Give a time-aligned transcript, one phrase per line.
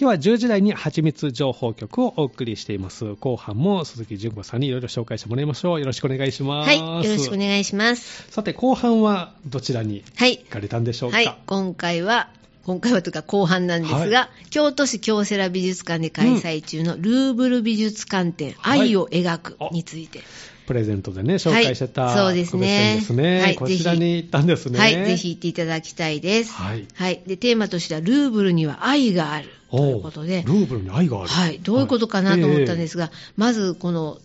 [0.00, 3.16] 今日は10時台に蜂蜜情報局をお送りしています。
[3.16, 5.80] 後半も鈴木純子さんにいろいろ紹介してもらいましょう。
[5.80, 6.68] よろしくお願いします。
[6.68, 8.30] はい、よろしくお願いします。
[8.30, 10.48] さて、後半はどちらにはい行。
[10.50, 12.30] かれたんでしょうか、はい、今回は、
[12.64, 20.20] 今回はというか後半なんですが、は京都市京セラ美術館で開催中のルーブル美術館展、はい愛を描くについて。
[20.68, 23.40] プレゼントでね、紹介してた、はいそうですねですね。
[23.40, 24.78] はいこちらに行ったんですね。
[24.78, 26.52] はい、ぜひ行っていただきたいです。
[26.52, 26.86] はい
[27.26, 29.57] で、テーマとしては、ルーブルには愛がある。
[29.70, 30.42] ということで。
[30.46, 31.28] ルーブルに愛がある。
[31.28, 34.18] はい、どういうことかなと思ったんですが、が、まずこの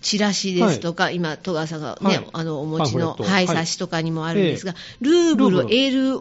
[0.00, 6.16] チラシですとか、今、戸川さんがね、はいあのお持ちの、はい、冊子とかにもあるんですが、ルーブル、LOUVRE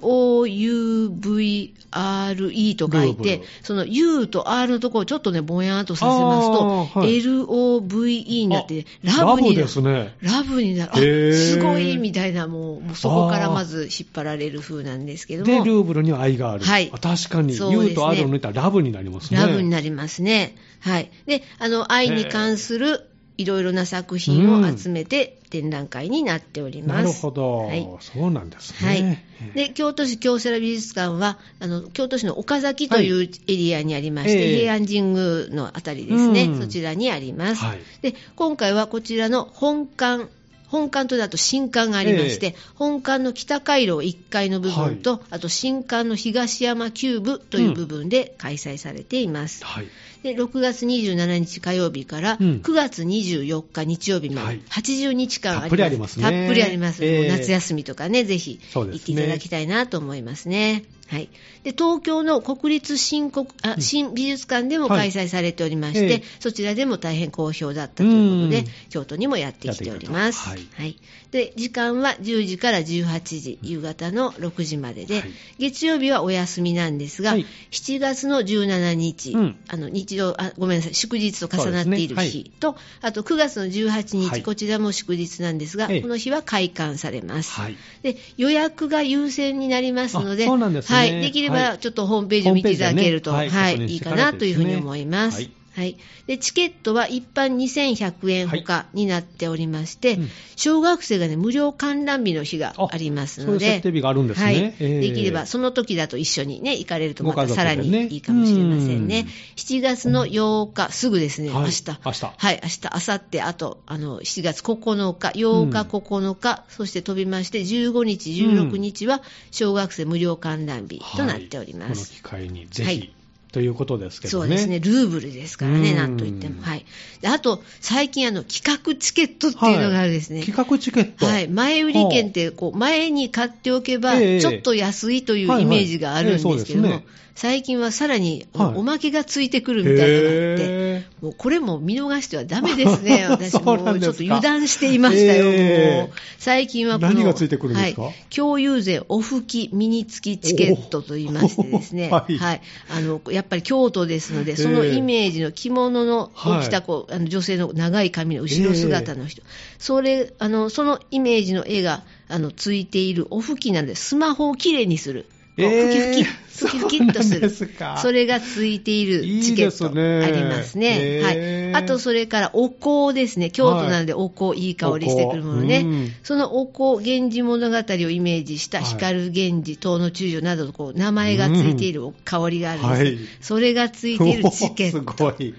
[2.75, 9.61] と書いて、その U と R のところをちょっとね、ぼやーっとさせますと、LOVE になって、あラブになる。
[9.63, 10.15] ですね。
[10.21, 10.91] ラブになる。
[10.93, 10.97] あ、
[11.35, 15.65] すごいみたいな、もう、そこからまず引っ張られる風なんですけどで、も。
[15.65, 16.63] ルーブルには愛がある。
[16.63, 19.39] はいあ確かに、ね U と R を抜いたらラブになりますね。
[19.39, 20.55] ラブになりますね。
[20.79, 21.11] はい。
[21.25, 23.06] で、あの、愛に関する
[23.37, 26.97] いろいろな作品を集めて展覧会になっております。
[26.97, 27.87] なるほど、はい。
[27.99, 29.25] そうなんですはいね。。
[29.53, 37.63] で、京都市京セラ美術館は、あの、京都市の岡崎というエリアにありまして、ええ平安神宮のあたりですね、うんそちらにあります。
[37.63, 40.27] はいで、今回はこちらの本館、
[40.67, 49.63] 本館とだと新館がありまして、本館の北回廊1階の部分と、あと新館の東山旧部という部分で開催されています。
[49.63, 49.87] はい。
[50.27, 52.61] で6月27日火曜日からうん。
[52.61, 54.61] 9月24日日曜日まで、はい。
[54.69, 55.69] 80日間あります。
[55.69, 56.23] たっぷりありますね。
[56.23, 57.05] たっぷりあります。
[57.05, 57.29] ええ。
[57.29, 60.83] もう夏休みとかね、ぜひ行っていただきたいなと思いますね。
[61.07, 61.29] はい、
[61.63, 65.11] で東京の国立新国あ新美術館でもはい。
[65.11, 66.23] 開催されておりまして、ええ。
[66.39, 68.65] そちらでも大変好評だったということで、うん。
[68.89, 70.49] 京都にもやってきております。
[70.49, 70.67] やってい。
[70.73, 70.97] はい。
[71.31, 75.31] で時間は10時から18時、夕方の6時までで、はい。
[75.59, 77.45] 月曜日はお休みなんですが、はい。
[77.71, 79.55] 7月の17日、うん。
[79.67, 84.43] あの日曜あ、ごめんなさい、祝日と重なっているそうです日と、あと9月の18日、はい。
[84.43, 86.01] こちらも祝日なんですが、ええ。
[86.01, 87.77] この日は開館されます、はい。
[88.03, 88.17] で。
[88.37, 90.97] 予約が優先になりますので、あそうなんですね。
[90.97, 91.61] はい、できれはい。
[91.71, 93.49] ばちょっとホームページを見ていただけると、ね。
[93.49, 93.77] はい。
[93.77, 93.95] い。
[93.97, 95.49] いかなというふうに思います。
[95.77, 95.85] はい。
[95.87, 100.29] はい、でチケットは一般2100円ほかになっておりまして、うん。
[100.55, 104.45] 小学生が、ね、無料観覧日の日がありますので、そういう設定日があるんですね。
[104.45, 104.55] はい。
[104.57, 105.01] ええ。
[105.01, 109.19] できればその時だと一緒に、ね、行かれるとまたさらにいいかもしれませんね。
[109.19, 109.27] うん。
[109.55, 111.63] 7月の8日、すぐですね、はい。
[111.65, 111.83] 明日。
[112.03, 112.33] 明日。
[112.37, 115.69] はい、明日、明後日、あと、あの、7月9日、8日、うん。
[115.69, 119.21] 9日、そして飛びまして、15日、16日は、
[119.51, 121.89] 小学生無料観覧日となっております。
[121.89, 121.95] はい。
[121.95, 123.16] この機会にぜひ、はい
[123.51, 124.47] ということですけどね。
[124.47, 126.61] そうですね、ルーブルですからね、うんなんといっても。
[126.61, 126.85] はい。
[127.21, 130.43] であと、最近、あの、企画チケットっていうのがあるんですね。
[130.43, 131.25] 企画チケット。
[131.25, 138.79] はい、前売り券ってこう前に買っておけば、ええちょっと安いというイメージがあるんですけども、はいはいええそうですね最近はさらにはい。
[138.79, 143.61] おまけがついてくるみたいなのがあって、へもうこれも見逃してはダメですね、 私。
[143.61, 146.09] もうちょっと油断していましたよ、ええもう。
[146.39, 148.01] 最近はこの何がついてくるんですか？
[148.01, 152.37] はい、共有税オフ機ミニ付きチケットと言いましてですね、おはい。
[152.39, 159.43] あのやっぱり京都ですので、そのイメージの着物の着たこうあの女性の長い髪の後ろ姿の人、
[159.77, 165.27] それあのそのイメージの絵があのついているオフ機なんで、スマホをきれいにする。
[165.57, 167.49] ふきふき、ふきふきっとする。
[167.49, 167.65] そ
[167.97, 171.21] それがついているチケットいいですねありますね。
[171.23, 171.75] はい。
[171.75, 173.49] あと、それからお香ですね。
[173.49, 175.85] 京都なのでお香、いい香りしてくるものね。
[176.21, 185.31] そのお香、源氏物語をイメージしたはい光源氏、東の中将などのこう名前がついているお香りがあるんです、はいそれがついているチケッおト。
[185.33, 185.55] ーすごい。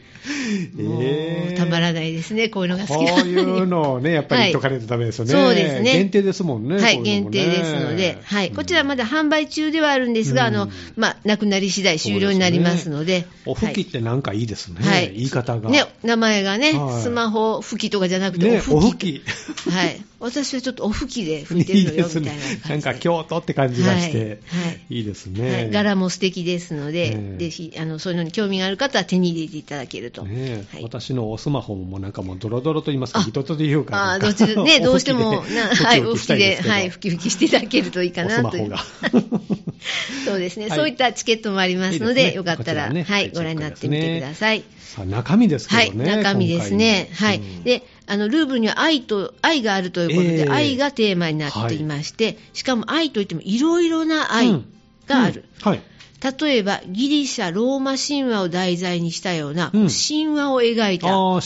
[0.74, 2.48] もえーうたまらないですね。
[2.48, 3.32] こういうのが好こうきなのに。
[3.32, 5.32] いうのをね、 やっぱりはい言っとかないとダメですよね。
[5.32, 6.76] そうですね限定ですもんね。
[6.76, 14.80] はい、ね限定ですので、はい、こちらまだ販売中ではあるんですが、うんあの、まあ、なくなり次第終了になりますので、お吹きってなんかいいですね。
[14.80, 15.70] はい言い方が。
[15.70, 19.70] ね、名前がね、はいスマホ吹きとかじゃなくて、ねお吹き。
[19.70, 20.00] はい。
[20.20, 22.68] 私はちょっとお吹きで吹いてるのよ、みたいな感じで。
[22.74, 24.38] なんか京都って感じがして、はいはい
[24.90, 25.68] いいですはね。
[25.68, 30.24] い、柄も素敵ですので、ねぜひあのそういうのに興味がある方は手に入れていただけると。
[30.24, 34.12] ねはい私のおスマホもなんかもうドロドロと言いますか、あ人というか。
[34.12, 38.72] あどっちでね、 どうしても、お吹きでなはい、お吹きで、はい、吹き吹きしていただけるといいかなという。
[40.24, 44.64] そうですね、はいそういったチケットもありますので、いいですねよかったら、ねはい、ご覧になってみてください。
[44.78, 46.16] さあ中身ですけはい、どね。
[46.16, 47.10] 中身ですね。
[47.14, 47.40] はい。
[47.64, 54.52] で、あの、ルーブルには愛と、愛があるということで、ええ愛がテーマになっていまして、しかも愛といってもいろいろな愛
[55.06, 55.44] がある。
[55.64, 55.82] うんはい。
[56.20, 59.88] 例えば、ギリシャ、ローマ神話を題材にしたような、うん。
[59.88, 61.40] 神話を描いたも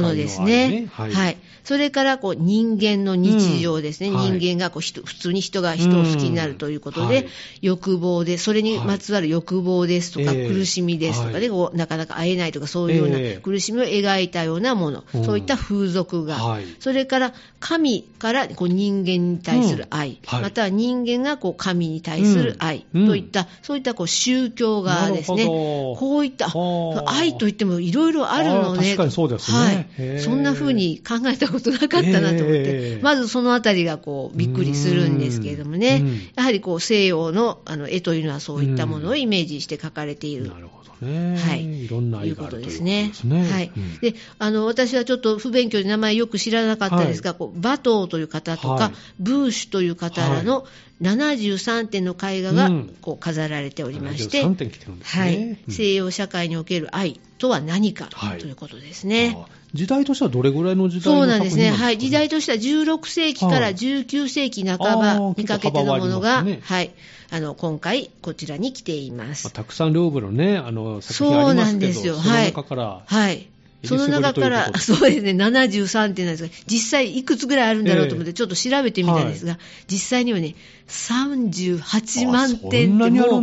[0.00, 0.88] のですね。
[0.92, 1.08] は。
[1.08, 1.32] はい。
[1.32, 1.36] い。
[1.64, 4.16] それからこう人間の日常ですね、うん。
[4.16, 4.30] はい。
[4.38, 7.32] 人間がこう人普通に人が人を好きになるということで、うんはい。
[7.62, 10.48] 欲望で、それにまつわる欲望ですとか、はいええ。
[10.48, 11.58] 苦しみですとかで、はい。
[11.58, 13.40] こうなかなか会えないとか、そういうようなええ。
[13.42, 15.24] 苦しみを描いたようなもの、うん。
[15.24, 16.64] そういった風俗が、はい。
[16.78, 23.06] それから神からこう人間に対する愛、または人間がこう神に対する愛うん。
[23.06, 27.12] といった、そういったこう宗教側ですね、こういったはあ。
[27.18, 29.88] 愛といってもいろいろあるのね、あー確かにそうですね。
[29.98, 30.20] はい。
[30.20, 33.00] そんな風に考えたことなかったなと思って、ええ。
[33.02, 36.20] まずそのあたりがこうびっくりするんですけれどもね、うん。
[36.34, 40.48] やはりこう西洋のあの絵というのはそういったものをイメージして描かれている。
[40.48, 41.36] なるほどね。
[41.38, 41.84] はい。
[41.84, 43.08] いろんな愛いうこがあるということとですね。
[43.08, 43.50] ですね。
[43.50, 43.72] はい。
[43.76, 43.98] うん。
[43.98, 48.92] であの私はちょっと不勉強で名前よく知らなかったですが、こう馬頭という方とか、はい。
[49.18, 50.66] ブーシュという方らの
[51.02, 52.96] 73点の絵画がうん。
[53.00, 55.22] こう飾られておりまして、73点来てるんですね。
[55.22, 55.36] はい。
[55.36, 55.58] うん。
[55.68, 58.38] 西洋社会における愛とは何かはい。
[58.38, 59.36] ということですね。
[59.36, 63.74] あ時代としてはどれぐらいの時代のそうなんですね、はい、時代としては16世紀からはい。
[63.74, 66.60] 19世紀半あばーにかけてのものが、ね。
[66.62, 66.92] はい、
[67.30, 69.24] あの今回、こちらに来ていま。
[69.24, 72.14] ますあたくさんルーブルのね、あの作品ありますけど、そうなんですよ。
[72.14, 73.48] その中から、はい。
[73.84, 79.58] その中から、 そうですね、73点なんですが、実際いくつぐらいあるんだろうと思って、ちょっと調べてみたんですが、
[79.90, 80.54] 実際にはね、
[80.88, 83.40] 38万点あってもう。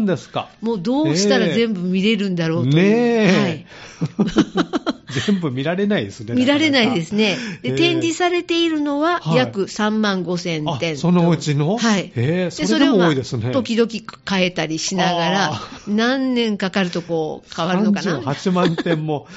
[0.62, 2.76] もうどうしたら全部見れるんだろうという。
[2.76, 3.66] ねえはい。
[5.28, 6.34] 全部見られないですね。
[6.34, 7.38] 見られないですね。
[7.62, 11.02] で、ええ展示されているのははい約3万5千あ点と。
[11.02, 11.78] そのうちの？
[11.78, 12.06] はい。
[12.06, 13.90] へえそれでもまあ多いですね時々
[14.30, 18.20] 変えたりしながらあ、何年かかるとこう変わるのかな。
[18.20, 19.28] 38万点も、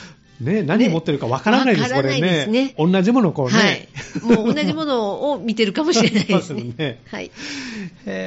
[0.40, 2.74] ね、何持ってるかわからないです、ねこれね。
[2.76, 3.88] 同じものをこうね。
[4.22, 4.36] はい。
[4.36, 6.74] もう同じものを見てるかもしれないですね。
[6.76, 7.26] ね はい。
[7.26, 7.30] へ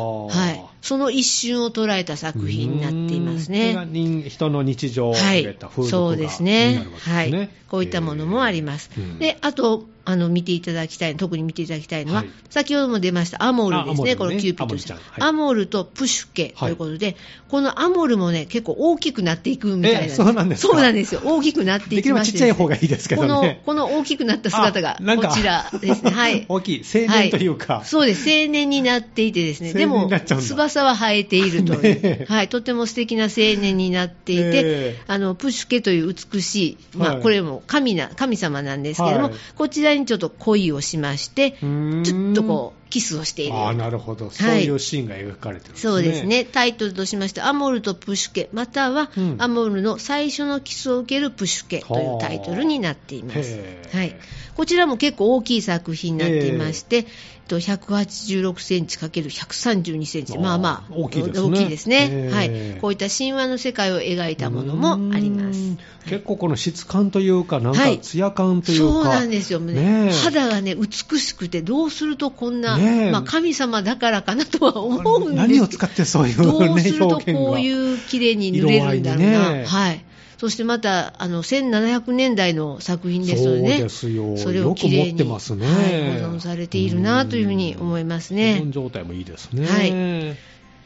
[0.93, 3.73] その一瞬を捉えた作品になっていますね。
[3.91, 7.51] 人人の日常をはい入れた風、俗そう画にですねなるわけですはいね。
[7.71, 8.91] こういったものもあります。
[8.99, 12.31] うんで、あと、あの、見ていただきたい、特に見ていただきたいのは、はい。
[12.51, 14.17] 先ほども出ましたアモルですね、ね。
[14.17, 14.99] このキューピッドアモルちゃん。
[14.99, 15.05] はい。
[15.21, 17.17] アモルとプシュケということで、
[17.49, 20.15] このアモルもね、結構大きくなっていくみたいな。
[20.15, 20.73] そうなんですか？
[20.73, 21.21] そうなんですよ。
[21.25, 23.61] 大きくなっていできればきましてちっちゃい方がいいですけどね。
[23.65, 26.11] この、この大きくなった姿が、こちらですね。
[26.13, 26.47] はい。
[26.49, 27.75] 大きい、青年というか。
[27.75, 33.31] はい、そうです、青年になっていてですね、でも翼は生えているという、 はい、とても素敵な青
[33.61, 35.01] 年になっていて、ええ。
[35.07, 37.23] あのプシュケという美しい、まあ、はい。
[37.23, 39.35] これも神な神様なんですけれども、はい。
[39.57, 43.55] こちらにちょっと恋をしまして、ちょっとこう、キスをしている。
[43.55, 44.29] ああ、ななるほど。
[44.29, 45.81] そういうシーンが描かれてるね。
[45.81, 46.25] そうです。
[46.25, 49.37] ね、タイトルとしまして、アモルとプシュケ、または、うん。
[49.39, 53.59] アモルの最初のキスを受けるプシュケというタイトルになっています。
[53.93, 54.15] はい、
[54.55, 57.05] こちらも結構大きい作品になっていまして、えっ
[57.49, 61.49] と186センチ ×132 センチ、まあまあ、大きいですね。
[61.49, 62.31] 大きいですね。
[62.33, 62.79] はい。
[62.81, 65.77] こういった神話の世界を描いたものもあります。
[66.07, 68.01] 結構この質感というか、なんかはい。
[68.01, 68.93] ツヤ感というか。
[68.93, 73.11] そうなんですよ、ね肌がね、美しくて、どうするとこんな、ねえ。
[73.11, 75.35] まあ、神様だからかなとは思うんです。
[75.35, 77.21] 何を使ってそういう、ね、どうすると。
[77.21, 80.05] こういう綺麗に塗れるんだろうな、ねはい、
[80.39, 84.07] そしてまたあの1700年代の作品ですので、ね、そ
[84.53, 85.67] れを綺麗よく持ってに、ますね。
[85.67, 88.73] はい、保存されているなというふうに思います保ね存。
[88.73, 89.67] 状態もいいですね。
[89.67, 90.37] はい。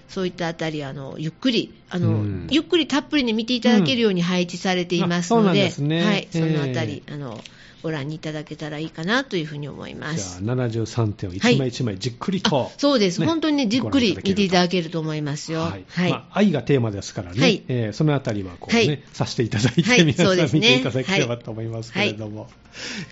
[0.08, 2.46] そういったあたりあのゆっくりあの、うん。
[2.50, 5.54] ゆっくりたっぷりに見ていただけるように配置されていますので、うん。
[5.54, 6.04] ですね。
[6.04, 7.40] はい、そのあたえり、あの
[7.82, 10.38] ご覧いただけたらいいかなというふうに思いまじゃす。
[10.38, 15.60] あ73点を一枚一枚じっくりと、あそうです、ね本当にね、じっくり見ていただけけると思いますよ。
[15.60, 15.84] はい。
[15.88, 16.10] はい。
[16.10, 17.62] まあ、愛がテーマですからね、はい。
[17.68, 19.02] えーそのあたりはこう、ねはい。
[19.12, 20.48] させていただいて、はい皆さんね。
[20.52, 22.48] 見ていただければと思いますけれども、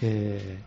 [0.03, 0.61] え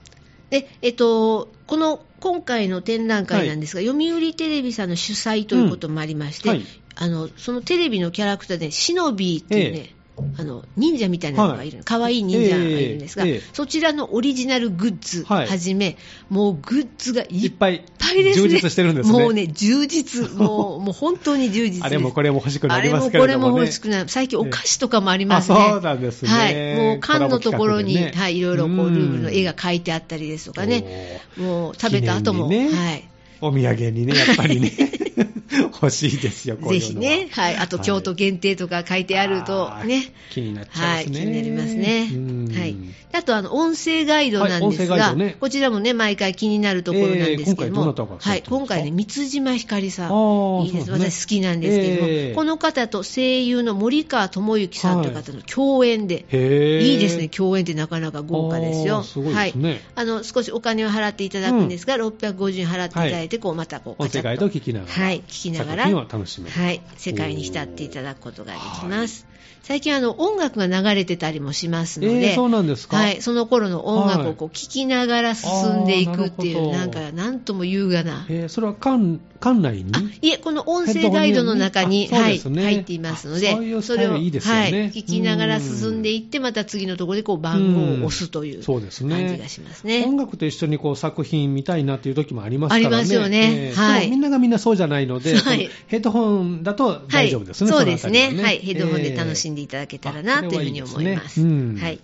[0.49, 6.55] で、えっと、この今回の展覧会なんですが、読売テレビさんの主催ということもありまして、うん。
[6.55, 6.65] はい。
[6.99, 9.95] あのそのテレビのキャラクターで、シノビーっていうね、
[10.37, 15.97] あの忍者みたいなのがいる、可愛い忍者がいるんですが、ええええそちらのオリジナルグッズはいはじめ、
[16.29, 17.83] もうグッズがいっぱい
[18.23, 18.47] ですね。
[18.47, 19.19] 充実してるんですね。
[19.19, 21.83] もうね、充実、 もうもう本当に充実。
[21.83, 24.09] あれもこれも欲しくなあれりまもこれすけれども、ね、も欲しくなる。
[24.09, 25.57] 最近お菓子とかもありますね。
[25.57, 26.75] あそうなんですねはい。
[26.75, 31.21] もう缶のところに、ねはい、いろいろこう、うんルーブの絵が描いてあったりですとかね。
[31.37, 33.07] おもう食べた後も、ねはい。
[33.41, 34.71] お土産にね、やっぱりね、
[35.73, 37.55] 欲しいですよ、こういうのはぜひね、はい。
[37.55, 40.13] あと、京都限定とか書いてあるとね。
[40.29, 41.25] 気になっちゃはいい、ますね。
[41.25, 42.36] 気になりますねうん。
[42.59, 42.75] はい。
[43.13, 45.37] あと、あの、音声ガイドなんですはいね。
[45.39, 50.61] こちらもね、毎回気になるところなんですけども、えー今回はい、今回ね、三島ひかりさん。
[50.65, 50.91] いいです。
[50.91, 52.35] ね私好きなんですけれども、えー。
[52.35, 56.81] この方と声優の森川智之さんという方の共演で、へー。
[56.81, 59.03] いいですね、共演ってなかなか豪華ですよ。
[59.03, 59.33] すね。
[59.33, 59.53] はい。
[59.95, 65.85] あの、少しお金を払っていただくんですが、650円払っていただいて、こう、またこう、音声ガイドを聞きながら、はい、聞きながら。
[65.85, 69.25] はい、世界に浸っていただくことができます。
[69.67, 72.97] 最近あの音楽が流れてたりもしますので、えーそうなんですか？
[72.97, 78.25] はい、その頃の音楽をこう聞きながら進んでいくっていう、あーななんかなんとも優雅な。
[78.29, 79.91] えーそれは館館内に？
[79.93, 89.15] あいえ、この音声ガイドの中に、ヘッドホンはい、入っていますので、あそういうスタイルいいですはい、聞きながら進んでいって、また次のところでこう番号を押すというそうですね。
[89.15, 90.05] 感じがしますね。
[90.07, 92.87] 音楽と一緒にこう作品見たいなっていう時もありますからね。
[92.87, 93.69] ありますよね。
[93.69, 94.09] えーはい。
[94.09, 95.69] みんながみんなそうじゃないので、はい。
[95.87, 97.71] ヘッドホンだと大丈夫ですね。
[97.71, 98.31] はい、そうですね。
[98.35, 101.41] ははい、ヘッドホンで楽しんでいただけたらな、えーというふうに思います。
[101.41, 101.51] いいですね。
[101.51, 101.77] うん。
[101.77, 101.99] はい。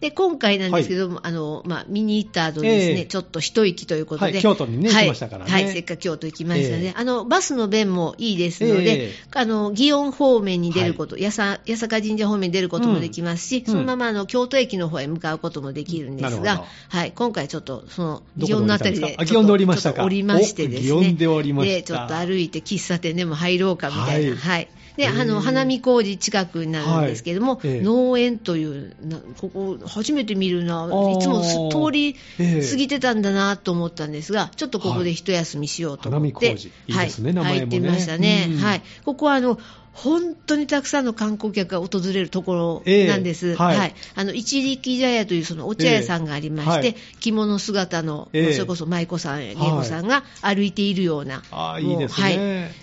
[0.00, 3.06] で、今回なんですけども、あの、まあ、見に行った後ですね、ええ。
[3.06, 5.06] ちょっと一息ということで、はい京都にねはい。
[5.06, 5.50] 行きましたからね。
[5.50, 6.84] はい、せっかく京都行きましたね。
[6.84, 6.94] ええ。
[6.96, 9.12] あの、バスの便もいいですので、ええ。
[9.34, 13.72] あの、祇園方面に出ること、八坂神社方面に出ることもできますし、うん。
[13.72, 19.40] そのままあの、京都駅の方へ向かうこともできるんですがはい、今回ちょっと、その、祇園のあたりで、降りたんですか？
[19.40, 19.96] あ祇園で降りましたか？
[19.96, 21.12] ちょっと降りましてですね。
[21.14, 21.74] で降りました。
[21.76, 24.36] で、ちょっと歩いて喫茶店でも入ろうかみたいな、はい。
[24.36, 24.68] はい。
[24.98, 27.68] で、あへの、え花見工事近くになるんですけども、はい。
[27.68, 27.80] ええ。
[27.82, 31.18] 農園というな、ここ初めて見るな、ー。
[31.20, 36.72] いつもす通りええ過ぎてたんだなと思ったんですが、ちょっとここで一休みしようと思って、花見工事。
[36.88, 37.58] いいですね名前もね。
[37.60, 38.48] 入ってみましたね。
[38.50, 38.56] うん。
[38.58, 38.82] はい。
[39.04, 39.60] ここはあの、
[39.92, 43.56] 本当にたくさんの観光客が訪れるところええなんです。
[43.56, 43.94] はいはい。
[44.14, 51.42] あの、一力茶屋というそのお茶屋さんがありまして、ええはい着物姿の、ええそれこそ舞子さん、芸子さんが歩いているような。
[51.50, 51.84] はい。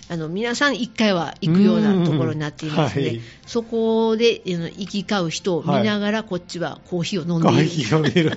[0.08, 8.32] あの、皆さん一回は行くようなところになっていますので、うんはいそこで行き交う人を見ながら、こっちはコーヒーを飲んでいる。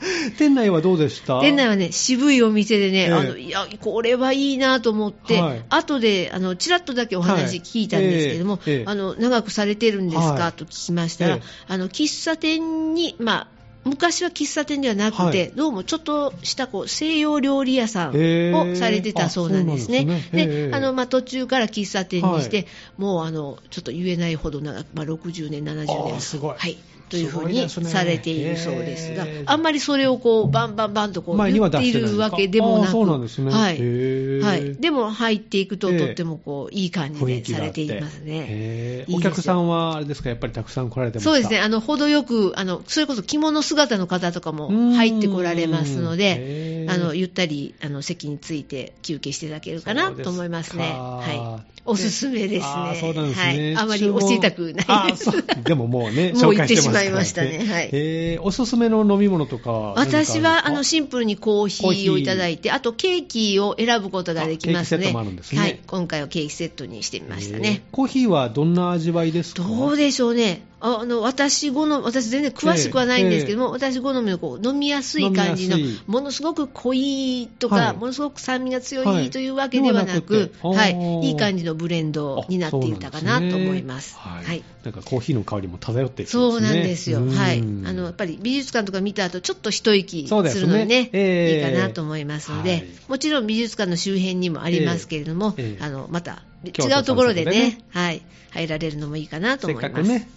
[0.38, 1.40] 店内はどうでした？
[1.40, 3.12] 店内はね、渋いお店でね、ええ。
[3.12, 5.64] あのいや、これはいいなと思って、はい。
[5.70, 8.84] 後で、あの、ちらっとだけお話聞いたんですけども、はいええええ。
[8.86, 10.52] あの、長くされてるんですか、はい。
[10.52, 11.42] と聞きましたら、ええ。
[11.68, 13.46] あの、喫茶店に、まあ、
[13.84, 15.52] 昔は喫茶店ではなくて、はい。
[15.54, 20.04] どうもちょっとしたこう西洋料理屋さんをされてたそうなんですね。
[20.04, 20.42] ですね。
[20.42, 22.66] へーであのまあ、途中から喫茶店にして、はい。
[22.98, 26.54] もうあのちょっと言えないほど長く、まあ、60年、70あー年すごい。
[26.58, 26.76] はい、
[27.08, 33.52] というふうにされているそうですが、あんまりそれをこうバンバンバンとこう言っているわけでもなく、あーそうなんですね。
[33.52, 34.40] はい。
[34.40, 35.98] はい、でも入っていくと、ええ。
[35.98, 39.04] とってもこういい感じでされてていますね。
[39.12, 41.30] お客さんはあれですか、やっぱりたくさん来られてますか？
[41.30, 50.92] そうですね、あの程よくあの、それこそ着物姿の方とかも入ってこられますので、ーあのゆったりあの席について休憩していただけるかなと思いますね。
[50.92, 52.62] はい、おすすめですね。
[52.64, 53.46] あーそうなんですね。
[53.46, 55.12] はい、あまり教えたくない。
[55.12, 55.30] です。
[55.64, 57.64] でももうね、紹介してますまいましたね。
[57.68, 57.90] はい。
[57.92, 64.98] えーおすすめの飲み物とか私はあのシンプルにコーヒーをいただいて、あとケーキを選ぶことができますね。
[64.98, 65.60] あケーキセットもあるんですね。
[65.60, 67.68] はい、今回はケーキセットにしてみましたね。
[67.68, 69.62] えーコーヒーはどんな味わいですか？
[69.62, 70.62] どうでしょうね。
[70.78, 77.96] ああの私好み、私全然詳しくはないんですけども、私好みのこう飲みやすい感じのものすごく濃いとか、はい。
[77.96, 81.28] ものすごく酸味が強はいいというわけではなく、ではい。
[81.28, 84.10] いい感じのブレンドになっていたかなと思います。
[84.10, 84.20] すね。
[84.20, 84.44] はい。
[84.44, 84.64] はい。
[84.84, 87.30] なんかコーヒーの香りも漂ってそうなんですよ、うん。
[87.30, 91.56] はい、あのやっぱり美術館とか見た後ちょっと一息するのにね、ええ。
[91.56, 92.84] いいかなと思いますので、はい。
[93.08, 95.66] もちろん美術館の周辺にもありますけれども、ええ。
[95.70, 97.78] ええあのまた違うところでねね。
[97.88, 100.02] はい、入られるのもいいかなとせっ思います。
[100.02, 100.28] かくね、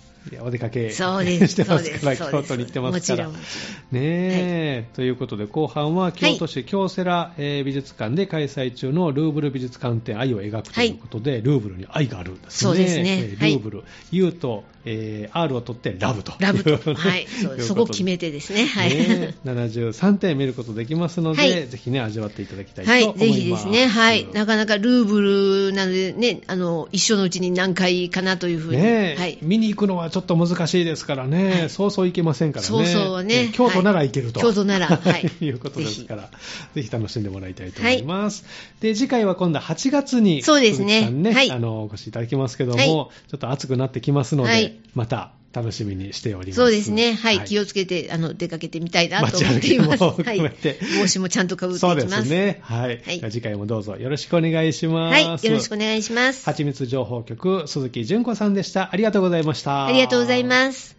[0.42, 1.04] お出かけ して
[1.64, 3.28] ますから、京都に行ってますから。
[3.28, 3.34] ね
[3.92, 12.50] え、ということで、後半は京都市京セラ、えー美術館で開催中のルーブル美術館展愛を描くということで、ルーブルに愛があるんですね。
[12.50, 13.30] そうですね。
[13.32, 16.34] えールーブル、U と、えー R を取ってラブと。
[16.40, 17.28] ラブと、 はい、
[17.60, 18.90] そこ決めてですね、はい。
[18.90, 21.68] ね73点見ることできますので、はい。
[21.68, 23.26] ぜひね、味わっていただきたいとはい思いま、す。
[23.26, 25.22] ぜひですね、はい、なかなかルーブ
[25.70, 33.46] ルなのでね、あの一生のうちに何回かなというふうに、はい、見に行くのはちょっと難しいですからね、そうそう行けませんからね、そうそうはね。
[33.46, 34.50] え京都なら行けると、はい。
[34.50, 35.32] 京都ならはい。
[35.46, 36.30] いうことですから、
[36.76, 36.90] ぜひ。
[36.90, 38.46] 楽しんでもらいたいと思います。
[38.82, 41.10] で次回は今度は8月に、そうですね。
[41.10, 41.52] ねはい。
[41.52, 42.88] あのお越しいただきますけども、はい。
[42.88, 44.76] ちょっと暑くなってきますので、はい。
[44.96, 46.56] また楽しみにしております。
[46.58, 50.04] そうですね、はい、気をつけてあの出かけてみたいなと思っています。
[50.04, 52.08] はい、帽子もちゃんとかぶってそうます。
[52.08, 52.60] ですね。
[52.62, 53.02] はい。
[53.04, 55.14] はい次回もどうぞよろしくお願いします。
[55.14, 56.46] はい、よろしくお願いします。
[56.46, 58.90] はちみつ情報局、鈴木純子さんでした。
[58.92, 59.86] ありがとうございました。
[59.86, 60.99] ありがとうございます。